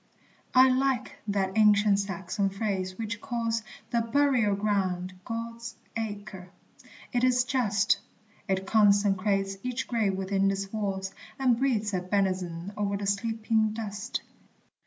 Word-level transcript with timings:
I 0.55 0.67
like 0.69 1.17
that 1.27 1.55
ancient 1.55 1.99
Saxon 1.99 2.49
phrase 2.49 2.97
which 2.97 3.21
calls 3.21 3.61
The 3.91 4.01
burial 4.01 4.55
ground 4.55 5.13
God's 5.25 5.75
Acre! 5.95 6.49
It 7.13 7.23
is 7.23 7.43
just; 7.43 7.99
It 8.47 8.65
consecrates 8.65 9.57
each 9.61 9.87
grave 9.87 10.15
within 10.15 10.49
its 10.49 10.73
walls, 10.73 11.13
And 11.37 11.55
breathes 11.59 11.93
a 11.93 12.01
benison 12.01 12.73
o'er 12.75 12.97
the 12.97 13.05
sleeping 13.05 13.73
dust. 13.73 14.21